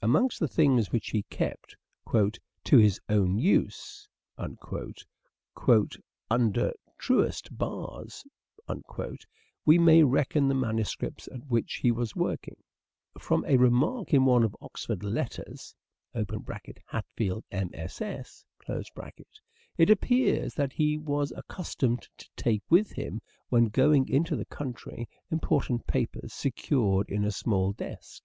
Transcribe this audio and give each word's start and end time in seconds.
Amongst 0.00 0.38
the 0.38 0.46
things 0.46 0.92
which 0.92 1.08
he 1.10 1.24
kept" 1.24 1.74
to 2.66 2.78
his 2.78 3.00
own 3.08 3.38
use 3.40 4.08
""under 4.38 4.94
truest 6.96 7.58
bars" 7.58 8.24
we 9.66 9.78
may 9.80 10.04
reckon 10.04 10.46
the 10.46 10.54
manuscripts 10.54 11.28
at 11.32 11.44
which 11.48 11.80
he 11.82 11.90
was 11.90 12.14
working.* 12.14 12.54
From 13.18 13.44
a 13.46 13.56
remark 13.56 14.14
in 14.14 14.24
one 14.26 14.44
of 14.44 14.56
Oxford's 14.60 15.02
letters 15.02 15.74
(Hatfield 16.14 17.42
MSS.) 17.50 18.44
it 19.76 19.90
appears 19.90 20.54
that 20.54 20.72
he 20.72 20.96
was 20.98 21.32
accustomed 21.34 22.08
to 22.16 22.28
take 22.36 22.62
with 22.70 22.92
him, 22.92 23.20
when 23.48 23.64
going 23.64 24.08
into 24.08 24.36
the 24.36 24.44
country, 24.44 25.08
important 25.32 25.84
papers 25.88 26.32
secured 26.32 27.08
in 27.10 27.24
a 27.24 27.32
small 27.32 27.72
desk. 27.72 28.22